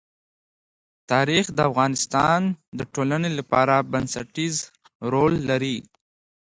[1.11, 2.41] تاریخ د افغانستان
[2.77, 4.55] د ټولنې لپاره بنسټيز
[5.11, 5.77] رول لري.